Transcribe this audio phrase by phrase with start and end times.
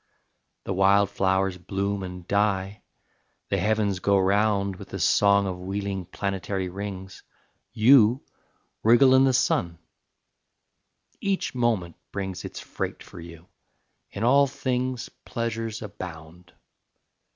[0.63, 2.81] The wild flowers bloom and die;
[3.49, 7.21] the heavens go round With the song of wheeling planetary rings:
[7.71, 8.25] You
[8.81, 9.77] wriggle in the sun;
[11.19, 13.47] each moment brings Its freight for you;
[14.09, 16.51] in all things pleasures abound.